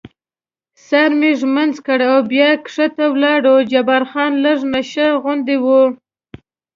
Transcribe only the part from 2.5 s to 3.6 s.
کښته ولاړو،